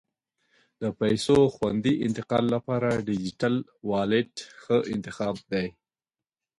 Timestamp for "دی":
5.51-5.67